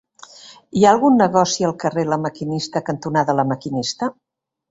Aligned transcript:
Hi 0.77 0.85
ha 0.85 0.93
algun 0.95 1.19
negoci 1.23 1.67
al 1.67 1.75
carrer 1.83 2.05
La 2.13 2.19
Maquinista 2.23 2.83
cantonada 2.87 3.35
La 3.41 3.49
Maquinista? 3.53 4.09